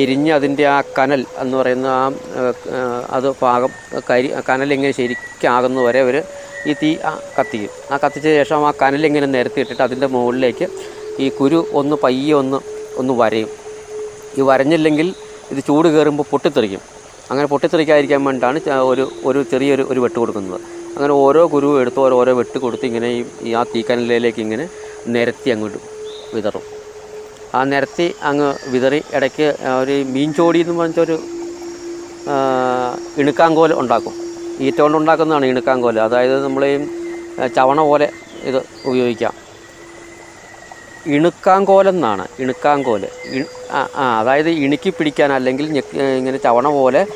എരിഞ്ഞ് 0.00 0.32
അതിന്റെ 0.32 0.64
ആ 0.66 0.80
കനൽ 0.98 1.22
എന്ന് 1.42 1.54
പറയുന്ന 1.56 1.86
ആ 1.86 2.04
അത് 3.16 3.28
പാകം 3.42 3.72
കരി 4.10 4.28
കനലിങ്ങനെ 4.48 4.92
ശരിക്കാകുന്ന 4.98 5.80
വരെ 5.86 6.00
അവർ 6.06 6.16
ഈ 6.70 6.74
തീ 6.82 6.90
കത്തിക്കും. 7.38 7.72
ആ 7.92 7.96
കത്തിച്ച 8.04 8.26
ശേഷം 8.38 8.66
ആ 8.68 8.72
കനലിങ്ങനെ 8.82 9.28
നിരത്തിയിട്ടിട്ട് 9.36 9.82
അതിന്റെ 9.82 10.08
മുകളിലേക്ക് 10.14 10.68
ഈ 11.24 11.28
കുരു 11.38 11.58
ഒന്ന് 11.80 11.96
പയ്യെ 12.04 12.34
ഒന്ന് 12.42 12.58
ഒന്ന് 13.00 13.14
വരയും. 13.20 13.50
ഈ 14.38 14.42
വരഞ്ഞില്ലെങ്കിൽ 14.50 15.08
ഇത് 15.52 15.60
ചൂട് 15.68 15.88
കയറുമ്പോൾ 15.88 16.26
പൊട്ടിത്തെറിക്കും. 16.32 16.82
അങ്ങനെ 17.30 17.46
പൊട്ടിത്തെറിക്കാതിരിക്കാൻ 17.52 18.20
വേണ്ടിയിട്ടാണ് 18.26 18.60
ഒരു 18.92 19.04
ഒരു 19.28 19.40
ചെറിയൊരു 19.50 19.84
ഒരു 19.92 20.00
വെട്ട് 20.04 20.18
കൊടുക്കുന്നത്. 20.22 20.60
അങ്ങനെ 20.94 21.14
ഓരോ 21.24 21.42
കുരുവും 21.54 21.76
എടുത്ത് 21.82 22.00
ഓരോ 22.20 22.32
വെട്ട് 22.40 22.58
കൊടുത്ത് 22.64 22.84
ഇങ്ങനെ 22.90 23.08
ഈ 23.48 23.50
ആ 23.60 23.62
തീക്കനലിലേക്ക് 23.72 24.40
ഇങ്ങനെ 24.46 24.64
നിരത്തി 25.14 25.48
അങ്ങോട്ട് 25.54 25.80
വിതറും. 26.36 26.64
ആ 27.58 27.60
നിരത്തി 27.72 28.06
അങ്ങ് 28.30 28.48
വിതറി 28.72 29.00
ഇടയ്ക്ക് 29.16 29.46
ഒരു 29.82 29.94
മീൻചോടി 30.14 30.60
എന്ന് 30.64 30.74
പറഞ്ഞൊരു 30.80 31.16
ഇണുക്കാങ്കോൽ 33.20 33.72
ഉണ്ടാക്കും. 33.82 34.14
ഈറ്റ 34.64 34.78
കൊണ്ട് 34.84 34.96
ഉണ്ടാക്കുന്നതാണ് 35.00 35.46
ഇണുക്കാങ്കോൽ 35.52 35.96
അതായത് 36.06 36.36
നമ്മൾ 36.46 36.64
ചവണ 37.56 37.80
പോലെ 37.90 38.08
ഇത് 38.48 38.58
ഉപയോഗിക്കാം. 38.88 39.34
ഇണുക്കാങ്കോൽ. 41.14 41.86
എന്നാണ് 41.86 42.24
ആ, 43.72 44.04
അതായത് 44.20 44.50
ഇണുക്കി 44.50 44.90
പിടിക്കാൻ 44.90 45.32
അല്ലെങ്കിൽ 45.32 45.66
ഇങ്ങനെ 46.18 46.38
ചവണ 46.38 46.68
പോലെ 46.68 47.06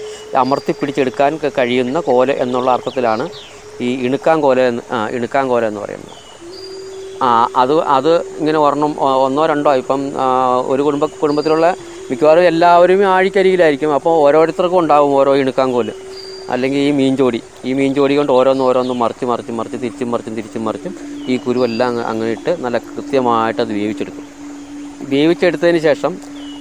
അമർത്തി 0.43 0.73
പിടിച്ചെടുക്കാൻ 0.81 1.33
കഴിയുന്ന 1.59 2.01
കോല 2.01 2.33
എന്നുള്ള 2.45 2.71
അർത്ഥത്തിലാണ് 2.71 3.25
ഈ 3.81 3.89
ഇണുക്കാങ്കോല 4.07 4.61
എന്ന് 4.71 4.83
ഇണുക്കാങ്കോല 5.17 5.65
എന്ന് 5.71 5.81
പറയുന്നത്. 5.81 6.15
ആ 7.23 7.29
അത് 7.57 7.75
അത് 7.97 8.13
ഇങ്ങനെ 8.41 8.59
ഒരെണ്ണം 8.59 8.93
ഒന്നോ 9.27 9.47
രണ്ടോ 9.47 9.75
ഇപ്പം 9.75 10.01
ഒരു 10.73 10.83
കുടുംബ 10.83 11.05
കുടുംബത്തിലുള്ള 11.21 11.67
മിക്കവാറും 12.11 12.45
എല്ലാവരും 12.53 13.05
ആഴിക്കരികിലായിരിക്കും 13.17 13.95
അപ്പോൾ 13.95 14.15
ഓരോരുത്തർക്കും 14.25 14.79
ഉണ്ടാവും 14.79 15.13
ഓരോ 15.21 15.37
ഇണുക്കാങ്കോൽ. 15.37 15.91
അല്ലെങ്കിൽ 16.51 16.81
ഈ 16.89 16.91
മീൻചോടി 16.99 17.41
ഈ 17.69 17.73
മീൻചോടി 17.79 18.15
കൊണ്ട് 18.19 18.33
ഓരോന്നും 18.37 18.65
ഓരോന്നും 18.69 18.99
മറിച്ച് 19.03 19.25
മറിച്ച് 19.31 19.53
മറിച്ച് 19.59 19.79
തിരിച്ചും 19.85 20.09
മറിച്ചും 20.13 20.35
തിരിച്ചും 20.39 20.63
മറിച്ചും 20.69 20.95
ഈ 21.33 21.37
കുരുവെല്ലാം 21.45 21.89
അങ്ങ് 21.91 22.05
അങ്ങനെ 22.11 22.31
ഇട്ട് 22.37 22.53
നല്ല 22.65 22.79
കൃത്യമായിട്ട് 22.89 23.61
അത് 23.65 23.73
വേവിച്ചെടുക്കും. 23.79 24.27
വേവിച്ചെടുത്തതിന് 25.13 25.81
ശേഷം 25.89 26.13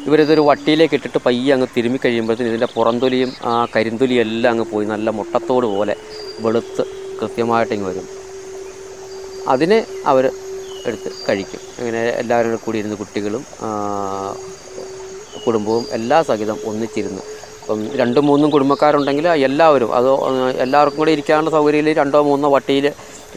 ഇവരിതൊരു 0.08 0.42
വട്ടിയിലേക്ക് 0.50 0.96
ഇട്ടിട്ട് 1.00 1.20
പയ്യെ 1.26 1.52
അങ്ങ് 1.56 1.68
തിരുമ്മി 1.76 2.00
കഴിയുമ്പോഴത്തേന് 2.06 2.50
ഇതിന്റെ 2.54 2.70
പുറന്തൊലിയും 2.78 3.30
ആ 3.50 3.52
കരിന്തൊലിയും 3.76 4.22
എല്ലാം 4.26 4.52
അങ്ങ് 4.54 4.66
പോയി. 4.72 4.86
നല്ല 4.94 5.10
മുട്ടത്തോട് 5.20 5.68
പോലെ 5.76 5.96
വെളുത്ത് 6.46 6.84
കൃത്യമായിട്ട് 7.20 7.74
ഇങ്ങ് 7.78 7.88
വരും. 7.90 8.08
അതിനെ 9.54 9.80
അവർ 10.12 10.26
എടുത്ത് 10.88 11.10
കഴിക്കും. 11.28 11.62
അങ്ങനെ 11.80 12.02
എല്ലാവരും 12.22 12.60
കൂടി 12.66 12.78
ഇരുന്ന് 12.82 12.98
കുട്ടികളും 13.02 13.44
കുടുംബവും 15.46 15.86
എല്ലാ 15.98 16.18
സഹിതം 16.30 16.58
ഒന്നിച്ചിരുന്ന് 16.70 17.24
ഇപ്പം 17.64 17.82
രണ്ടും 18.00 18.26
മൂന്നും 18.30 18.50
കുടുംബക്കാരുണ്ടെങ്കിൽ 18.54 19.28
എല്ലാവരും 19.48 19.90
അത് 19.98 20.10
എല്ലാവർക്കും 20.66 21.00
കൂടെ 21.02 21.12
ഇരിക്കാനുള്ള 21.16 21.52
സൗകര്യത്തിൽ 21.58 21.96
രണ്ടോ 22.02 22.20
മൂന്നോ 22.30 22.48
വട്ടിയിൽ 22.56 22.86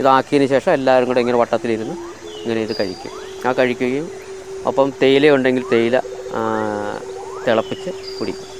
ഇതാക്കിയതിന് 0.01 0.49
ശേഷം 0.55 0.73
എല്ലാവരും 0.79 1.07
കൂടെ 1.11 1.21
ഇങ്ങനെ 1.25 1.39
വട്ടത്തിലിരുന്ന് 1.43 1.95
ഇങ്ങനെ 2.43 2.61
ഇത് 2.67 2.75
കഴിക്കും. 2.81 3.13
ആ 3.47 3.53
കഴിക്കുകയും 3.59 4.09
ഒപ്പം 4.71 4.89
തേയില 5.03 5.31
ഉണ്ടെങ്കിൽ 5.37 5.65
തേയില 5.73 5.97
തിളപ്പിച്ച് 7.47 7.91
കുടിക്കും. 8.19 8.53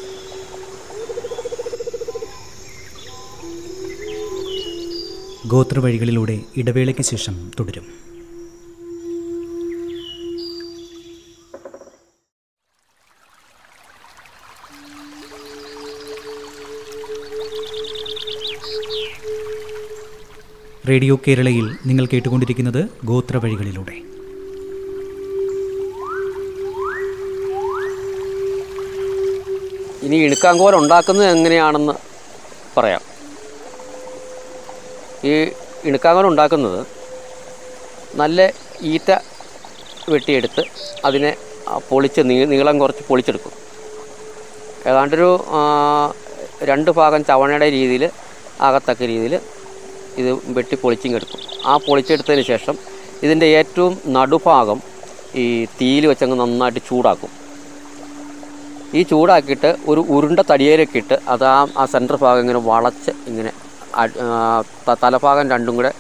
ഗോത്രവഴികളിലൂടെ 5.53 6.39
ഇടവേളയ്ക്ക് 6.61 7.07
ശേഷം 7.13 7.35
തുടരും. 7.59 7.87
റേഡിയോ 20.89 21.15
കേരളയിൽ 21.25 21.67
നിങ്ങൾ 21.89 22.05
കേട്ടുകൊണ്ടിരിക്കുന്നത് 22.13 22.79
ഗോത്രവഴികളിലൂടെ. 23.05 23.97
ഇനി 30.07 30.17
ഇണുക്കാങ്കോൽ 30.27 30.75
ഉണ്ടാക്കുന്നത് 30.81 31.29
എങ്ങനെയാണെന്ന് 31.37 31.95
പറയാം. 32.77 33.03
ഈ 35.31 35.33
ഇണുക്കാങ്കോൽ 35.89 36.27
ഉണ്ടാക്കുന്നത് 36.33 36.81
നല്ല 38.21 38.49
ഈറ്റ 38.93 39.11
വെട്ടിയെടുത്ത് 40.13 40.63
അതിനെ 41.05 41.33
പൊളിച്ച് 41.89 42.23
നീളം 42.53 42.77
കുറച്ച് 42.79 43.05
പൊളിച്ചെടുക്കും. 43.09 43.55
ഏതാണ്ടൊരു 44.91 45.31
രണ്ട് 46.71 46.91
ഭാഗം 46.99 47.23
ചവണയുടെ 47.31 47.69
രീതിയിൽ 47.77 48.05
ആകത്തക്ക 48.67 49.03
രീതിയിൽ 49.13 49.35
ഇത് 50.21 50.31
വെട്ടി 50.57 50.77
പൊളിച്ചും 50.83 51.11
കെടുക്കും 51.15 51.41
ആ 51.71 51.73
പൊളിച്ചെടുത്തതിന് 51.87 52.45
ശേഷം 52.53 52.77
ഇതിന്റെ 53.25 53.47
ഏറ്റവും 53.59 53.93
നടുഭാഗം 54.17 54.79
ഈ 55.43 55.45
തീയിൽ 55.79 56.05
വെച്ചങ്ങ് 56.11 56.37
നന്നായിട്ട് 56.41 56.81
ചൂടാക്കും. 56.89 57.31
ഈ 58.99 59.01
ചൂടാക്കിയിട്ട് 59.11 59.71
ഒരു 59.91 60.01
ഉരുണ്ട 60.17 60.41
തടിയേലൊക്കെ 60.51 60.99
ഇട്ട് 61.03 61.17
അത് 61.33 61.45
ആ 61.55 61.59
ആ 61.81 61.85
സെന്റർ 61.95 62.17
ഭാഗം 62.25 62.43
ഇങ്ങനെ 62.45 62.61
വളച്ച് 62.71 63.13
ഇങ്ങനെ 63.31 63.53
തലഭാഗം 65.05 65.47
രണ്ടും 65.55 65.75
കൂടെ 65.79 65.91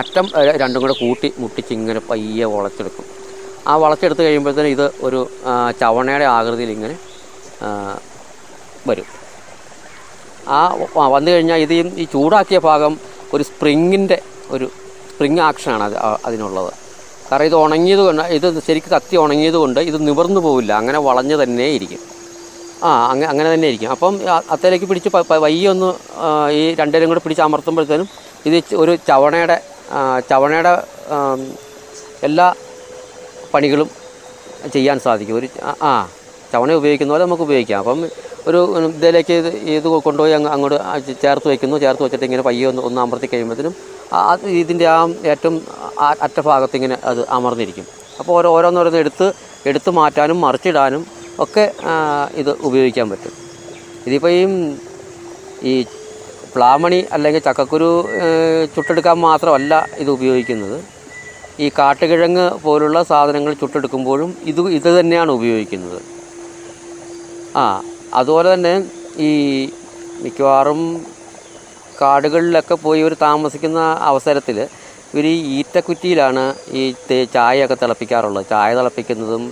അറ്റം 0.00 0.26
രണ്ടും 0.62 0.80
കൂടെ 0.84 0.94
കൂട്ടി 1.02 1.28
മുട്ടിച്ച് 1.42 1.72
ഇങ്ങനെ 1.78 2.00
പയ്യെ 2.10 2.46
വളച്ചെടുക്കും. 2.54 3.06
ആ 3.70 3.72
വളച്ചെടുത്ത് 3.82 4.22
കഴിയുമ്പോഴത്തേന് 4.26 4.70
ഇത് 4.76 4.86
ഒരു 5.06 5.20
ചവണയുടെ 5.80 6.26
ആകൃതിയിൽ 6.36 6.70
ഇങ്ങനെ 6.76 6.96
വരും. 8.88 9.08
ആ 10.48 10.78
വന്നു 10.96 11.30
കഴിഞ്ഞാൽ 11.30 11.56
ഇത് 11.56 11.74
ഈ- 11.74 12.04
ചൂടാക്കിയ 12.04 12.58
ഭാഗം 12.58 12.98
ഒരു 13.34 13.42
സ്പ്രിങ്ങിന്റെ 13.42 14.22
ഒരു 14.50 14.70
സ്പ്രിങ് 15.12 15.38
ആക്ഷനാണ് 15.38 15.82
അത് 15.82 16.18
അതിനുള്ളത്. 16.24 16.72
കാരണം 17.32 17.44
ഇത് 17.44 17.54
ഉണങ്ങിയത് 17.54 17.98
കൊണ്ട് 17.98 18.22
ഇത് 18.22 18.62
ശരിക്ക് 18.62 18.86
കത്തി 18.86 19.16
ഉണങ്ങിയത് 19.16 19.54
കൊണ്ട് 19.54 19.80
ഇത് 19.80 20.06
നിവർന്നു 20.06 20.40
പോവില്ല. 20.40 20.72
അങ്ങനെ 20.72 20.98
വളഞ്ഞു 20.98 21.36
തന്നെ 21.36 21.64
ഇരിക്കും. 21.64 21.98
ആ 22.84 23.10
അങ്ങനെ 23.10 23.30
അങ്ങനെ 23.30 23.54
തന്നെ 23.54 23.68
ഇരിക്കും. 23.68 23.90
അപ്പം 23.90 24.20
അത്തേലേക്ക് 24.50 24.86
പിടിച്ച് 24.86 25.08
പ- 25.08 25.20
പ- 25.20 25.34
വയ്യ 25.34 25.68
ഒന്ന് 25.68 25.94
ഈ 26.50 26.74
രണ്ടേരും 26.74 27.08
കൂടെ 27.08 27.20
പിടിച്ച് 27.20 27.42
അമർത്തുമ്പോഴത്തേനും 27.42 28.08
ഇത് 28.46 28.74
ഒരു 28.74 28.96
ചവണയുടെ 29.08 29.60
ചവണയുടെ 30.30 30.82
എല്ലാ 32.22 32.54
പണികളും 33.54 33.90
ചെയ്യാൻ 34.72 35.00
സാധിക്കും. 35.00 35.36
ഒരു 35.36 35.48
ആ. 35.82 36.08
ചവണ 36.52 36.72
ഉപയോഗിക്കുന്ന 36.80 37.12
പോലെ 37.14 37.24
നമുക്ക് 37.26 37.44
ഉപയോഗിക്കാം. 37.48 37.78
അപ്പം 37.82 38.00
ഒരു 38.50 38.60
ഇതിലേക്ക് 38.88 39.34
ഇത് 39.40 39.50
ഇത് 39.76 39.86
കൊണ്ടുപോയി 40.06 40.32
അങ്ങ് 40.38 40.50
അങ്ങോട്ട് 40.54 40.78
ചേർത്ത് 41.24 41.48
വയ്ക്കുന്നു 41.50 41.76
ചേർത്ത് 41.84 42.02
വെച്ചിട്ട് 42.04 42.26
ഇങ്ങനെ 42.28 42.44
പയ്യെ 42.48 42.66
ഒന്ന് 42.70 42.82
ഒന്ന് 42.88 43.00
അമർത്തി 43.04 43.28
കഴിയുമ്പോഴത്തേനും 43.32 43.74
അത് 44.20 44.46
ഇതിന്റെ 44.62 44.86
ആ 44.94 44.98
ഏറ്റവും 45.32 45.54
അറ്റഭാഗത്ത് 46.08 46.22
അറ്റ 46.26 46.38
ഭാഗത്ത് 46.48 46.74
ഇങ്ങനെ 46.78 46.96
അത് 47.10 47.20
അമർന്നിരിക്കും. 47.36 47.86
അപ്പോൾ 48.20 48.32
ഓരോ 48.38 48.48
ഓരോന്നോരോന്ന് 48.56 49.00
എടുത്ത് 49.04 49.26
എടുത്ത് 49.70 49.90
മാറ്റാനും 49.98 50.38
മറിച്ചിടാനും 50.44 51.02
ഒക്കെ 51.44 51.64
ഇത് 52.40 52.50
ഉപയോഗിക്കാൻ 52.68 53.06
പറ്റും. 53.12 53.34
ഇതിപ്പോൾ 54.06 54.32
ഈ 54.38 54.42
ഈ 55.70 55.74
പ്ലാമണി 56.54 56.98
അല്ലെങ്കിൽ 57.14 57.42
ചക്കക്കുരു 57.48 57.90
ചുട്ടെടുക്കാൻ 58.74 59.16
മാത്രമല്ല 59.28 59.74
ഇത് 60.02 60.10
ഉപയോഗിക്കുന്നത്. 60.16 60.76
ഈ 61.64 61.66
കാട്ടുകിഴങ്ങ് 61.78 62.46
പോലുള്ള 62.64 62.98
സാധനങ്ങൾ 63.10 63.52
ചുട്ടെടുക്കുമ്പോഴും 63.62 64.30
ഇത് 64.50 64.60
ഇത് 64.78 64.88
തന്നെയാണ് 64.98 65.30
ഉപയോഗിക്കുന്നത്. 65.38 65.98
ആ 67.60 67.64
അതുപോലെ 68.14 68.48
തന്നെ 68.54 68.74
ഈ 69.28 69.30
മിക്കവാറും 70.22 70.80
കാടുകളിലൊക്കെ 72.00 72.76
പോയി 72.84 73.00
ഇവർ 73.02 73.14
താമസിക്കുന്ന 73.20 73.80
അവസരത്തിൽ 74.10 74.58
ഇവർ 75.12 75.26
ഈ 75.32 75.36
ഈറ്റക്കുറ്റിയിലാണ് 75.56 76.44
ഈ 76.80 76.82
ചായയൊക്കെ 77.34 77.76
തിളപ്പിക്കാറുള്ളത്. 77.82 78.46
ചായ 78.52 78.70
തിളപ്പിക്കുന്നതും 78.78 79.42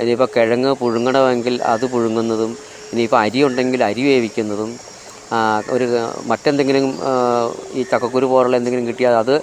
ഇനിയിപ്പോൾ 0.00 0.28
കിഴങ്ങ് 0.34 0.70
പുഴുങ്ങണമെങ്കിൽ 0.82 1.54
അത് 1.72 1.84
പുഴുങ്ങുന്നതും 1.92 2.52
ഇനിയിപ്പോൾ 2.92 3.18
അരി 3.24 3.40
ഉണ്ടെങ്കിൽ 3.48 3.80
അരി 3.90 4.02
വേവിക്കുന്നതും 4.08 4.70
ഒരു 5.74 5.86
മറ്റെന്തെങ്കിലും 6.30 6.86
ഈ 7.78 7.82
ചക്കക്കുരു 7.90 8.26
പോലുള്ള 8.26 8.54
എന്തെങ്കിലും 8.56 8.86
കിട്ടിയാൽ 8.86 9.14
അത് 9.22 9.34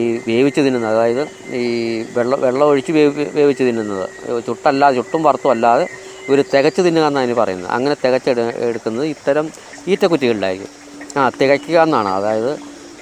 ഈ 0.00 0.04
വേവിച്ച് 0.26 0.60
തിന്നുന്നത് 0.60 0.92
അതായത് 0.94 1.22
ഈ 1.60 1.62
വെള്ളം 2.16 2.40
വെള്ളം 2.40 2.66
ഒഴിച്ച് 2.66 2.92
വേവി 2.92 3.24
വേവിച്ച് 3.38 3.64
തിന്നുന്നത്. 3.68 4.06
ചുട്ടല്ലാതെ 4.46 4.96
ചുട്ടും 4.96 5.22
വറുത്തും 5.22 5.50
അല്ലാതെ 5.50 5.86
ഇവർ 6.26 6.40
തികച്ച് 6.54 6.80
തിന്നുക 6.86 7.06
എന്നാണ് 7.08 7.24
അതിന് 7.24 7.36
പറയുന്നത്. 7.40 7.70
അങ്ങനെ 7.76 7.94
തികച്ചെടു 8.04 8.44
എടുക്കുന്നത് 8.68 9.06
ഇത്തരം 9.14 9.46
ഈറ്റക്കുറ്റികളിലായിരിക്കും. 9.92 10.72
ആ 11.18 11.24
തികയ്ക്കുക 11.40 11.78
എന്നാണ് 11.86 12.10
അതായത് 12.18 12.52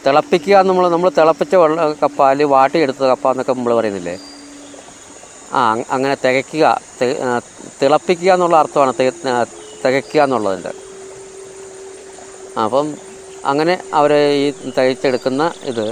തിളപ്പിക്കുക 0.06 0.56
നമ്മൾ 0.68 0.84
നമ്മൾ 0.94 1.08
തിളപ്പിച്ച 1.18 1.54
വെള്ളം 1.62 1.92
കപ്പാൽ 2.02 2.38
വാട്ടിയെടുത്ത 2.54 3.02
കപ്പ 3.10 3.30
എന്നൊക്കെ 3.32 3.52
നമ്മൾ 3.58 3.74
പറയുന്നില്ലേ? 3.78 4.16
ആ 5.58 5.60
അങ്ങനെ 5.94 6.14
തികയ്ക്കുക 6.24 6.66
തിളപ്പിക്കുക 7.80 8.30
എന്നുള്ള 8.36 8.56
അർത്ഥമാണ് 8.62 8.92
തികയ്ക്കുക 9.84 10.20
എന്നുള്ളതിന്റെ 10.26 10.72
അപ്പം 12.64 12.86
അങ്ങനെ 13.50 13.74
അവർ 13.98 14.12
ഈ 14.40 14.44
തികച്ചെടുക്കുന്ന 14.76 15.42
ഇത് 15.70 15.86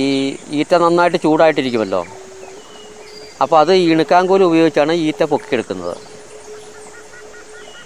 ഈ 0.00 0.04
ഈറ്റ 0.58 0.72
നന്നായിട്ട് 0.82 1.18
ചൂടായിട്ടിരിക്കുമല്ലോ. 1.24 2.02
അപ്പോൾ 3.42 3.58
അത് 3.62 3.72
ഇണുക്കാങ്കോൽ 3.92 4.42
ഉപയോഗിച്ചാണ് 4.48 4.92
ഈറ്റ 5.06 5.22
പൊക്കിയെടുക്കുന്നത്. 5.32 5.96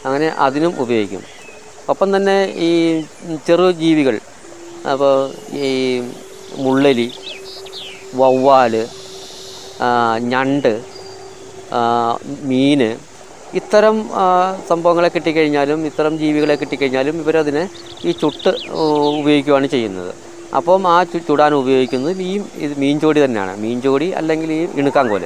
അങ്ങനെ 0.06 0.28
അതിനും 0.46 0.72
ഉപയോഗിക്കും. 0.82 1.22
ഒപ്പം 1.92 2.08
തന്നെ 2.16 2.36
ഈ 2.68 2.70
ചെറു 3.46 3.66
ജീവികൾ 3.82 4.16
അപ്പോൾ 4.92 5.14
ഈ 5.64 5.68
മുള്ളലി 6.64 7.08
വവ്വാൽ 8.20 8.74
ഞണ്ട് 10.32 10.72
മീൻ 12.50 12.80
ഇത്തരം 13.58 13.96
സംഭവങ്ങളെ 14.70 15.08
കിട്ടിക്കഴിഞ്ഞാലും 15.14 15.78
ഇത്തരം 15.86 16.14
ജീവികളെ 16.22 16.54
കിട്ടിക്കഴിഞ്ഞാലും 16.56 17.14
ഇവരതിനെ 17.22 17.62
ഈ 18.08 18.10
ചുട്ട് 18.22 18.50
ഉപയോഗിക്കുകയാണ് 19.20 19.66
ചെയ്യുന്നത്. 19.74 20.12
അപ്പം 20.58 20.82
ആ 20.92 20.96
ചുടാൻ 21.28 21.52
ഉപയോഗിക്കുന്നത് 21.54 22.22
ഈ 22.30 22.34
ഇത് 22.64 22.74
മീൻചോടി 22.82 23.20
തന്നെയാണ്. 23.24 23.52
മീൻചോടി 23.64 24.08
അല്ലെങ്കിൽ 24.20 24.50
ഈ 24.58 24.62
ഇണുക്കാങ്കോൽ 24.80 25.24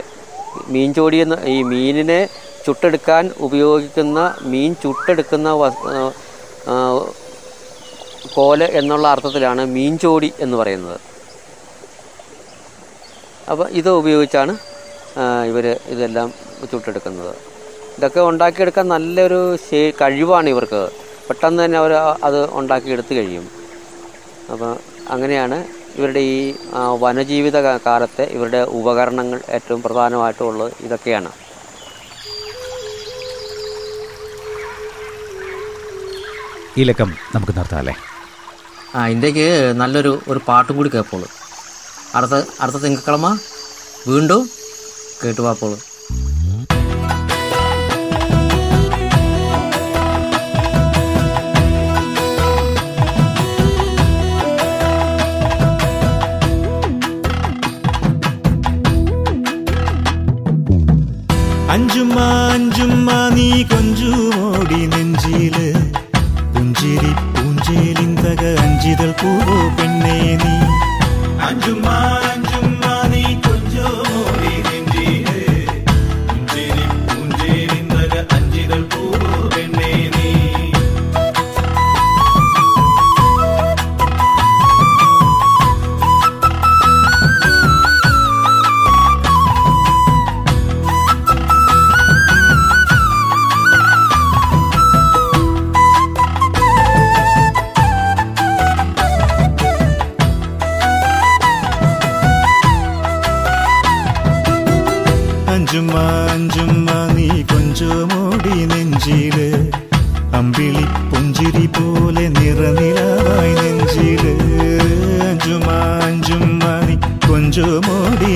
മീൻചോടി 0.74 1.18
എന്ന് 1.24 1.36
ഈ 1.54 1.56
മീനിനെ 1.72 2.20
ചുട്ടെടുക്കാൻ 2.66 3.24
ഉപയോഗിക്കുന്ന 3.46 4.20
മീൻ 4.52 4.70
ചുട്ടെടുക്കുന്ന 4.82 5.48
കോൽ 8.36 8.60
എന്നുള്ള 8.80 9.06
അർത്ഥത്തിലാണ് 9.14 9.62
മീൻചോടി 9.74 10.30
എന്ന് 10.44 10.56
പറയുന്നത്. 10.60 10.98
അപ്പോൾ 13.52 13.66
ഇത് 13.80 13.90
ഉപയോഗിച്ചാണ് 14.00 14.52
ഇവർ 15.50 15.66
ഇതെല്ലാം 15.94 16.28
ചുട്ടെടുക്കുന്നത്. 16.70 17.34
ഇതൊക്കെ 17.96 18.20
ഉണ്ടാക്കിയെടുക്കാൻ 18.30 18.86
നല്ലൊരു 18.94 19.40
ശേ 19.66 19.80
കഴിവാണ് 20.00 20.48
ഇവർക്ക്. 20.54 20.82
പെട്ടെന്ന് 21.26 21.60
തന്നെ 21.64 21.76
അവർ 21.82 21.92
അത് 22.28 22.40
ഉണ്ടാക്കിയെടുത്ത് 22.60 23.12
കഴിയും. 23.18 23.46
അപ്പോൾ 24.52 24.72
അങ്ങനെയാണ് 25.14 25.58
ഇവരുടെ 25.98 26.22
ഈ 26.34 26.38
വനജീവിത 27.04 27.56
കാലത്തെ 27.88 28.24
ഇവരുടെ 28.36 28.60
ഉപകരണങ്ങൾ 28.78 29.38
ഏറ്റവും 29.56 29.80
പ്രധാനമായിട്ടുള്ളത് 29.86 30.72
ഇതൊക്കെയാണ്. 30.86 31.30
ഈ 36.76 36.84
ലക്കം 36.84 37.10
നമുക്ക് 37.34 37.52
നിർത്താം 37.56 37.78
അല്ലേ? 37.78 37.94
ആ 38.94 39.06
ഇന്ത്യയ്ക്ക് 39.06 39.46
നല്ലൊരു 39.74 40.22
ഒരു 40.28 40.40
പാട്ടും 40.48 40.76
കൂടി 40.76 40.88
കേൾപ്പോളൂ 40.88 41.28
അടുത്ത 42.14 42.34
അടുത്ത 42.60 42.76
തിങ്കക്കിളമ 42.76 43.28
വീണ്ടും 44.08 44.42
കേട്ടുവാപ്പോളൂ 45.22 45.76
അഞ്ചുമ്മ 45.76 45.93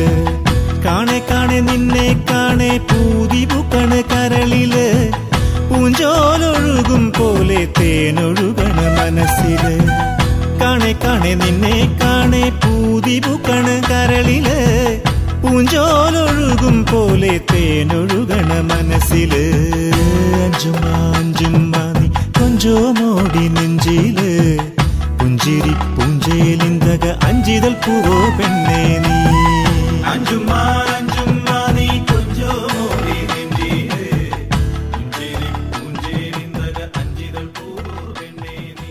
കാണെ 0.85 1.23
കാണെ 1.31 1.61
നിന്നെ 1.61 2.25
കാണെ 2.31 2.79
പൂതി 2.79 3.45
പൂക്കണ് 3.45 4.03
കരളിൽ. 4.03 4.75
പൂഞ്ചോലൊഴുകും 5.71 7.13
പോലെ 7.19 7.69
തേനൊഴുകണ 7.81 8.81
മനസ്സിൽ. 8.99 9.87
കാണെ 10.61 10.95
കാണെ 11.05 11.35
നിന്നെ 11.35 11.99
കാണെ 12.03 12.51
പൂതി 12.51 13.19
പൂക്കണ് 13.19 13.83
കരളിൽ. 13.91 14.49
പൂഞ്ചോലൊഴുകും 15.43 16.87
പോലെ 16.93 17.41
തേനൊഴുകണ 17.53 18.61
മനസ്സിൽ. 18.61 19.35
അഞ്ചുമ്മ 20.45 21.17
അഞ്ചുമ്മ 21.19 21.77
നീ 22.01 22.08
കൊഞ്ചോ 22.61 22.79
മോടി 22.99 23.43
നെഞ്ചിൽ 23.57 24.17
പുഞ്ചിരി 25.19 25.73
പൂഞ്ചേലിന്തക 25.97 27.05
അഞ്ചിതൽ 27.29 27.75
പൂവോ 27.85 28.17
പെണ്ണേ 28.39 28.81
നീ. 29.05 29.13
അഞ്ചുമ്മ 30.13 30.51
അഞ്ചുമ്മ 30.97 31.47
നീ 31.77 31.87
കൊഞ്ചോ 32.09 32.51
മോടി 32.73 33.17
നെഞ്ചിൽ 33.31 33.93
പുഞ്ചിരി 34.95 35.51
പൂഞ്ചേലിന്തക 35.75 36.81
അഞ്ചിതൽ 37.03 37.47
പൂവോ 37.59 37.87
പെണ്ണേ 38.19 38.57
നീ. 38.81 38.91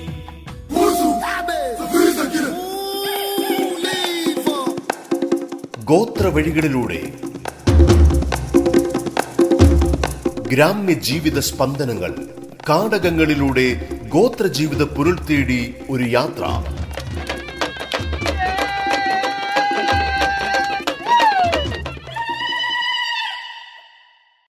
ഗോത്ര 5.86 6.28
വഴികളിലൂടെ 6.36 7.02
ഗ്രാമ്യ 10.50 10.94
ജീവിത 11.08 11.40
സ്പന്ദനങ്ങൾ 11.50 12.12
കാടകങ്ങളിലൂടെ 12.70 13.66
ഗോത്രജീവിത 14.10 14.84
പുരുൾ 14.84 15.18
തേടി 15.30 15.76
ഒരു 15.90 16.04
യാത്ര. 16.04 16.44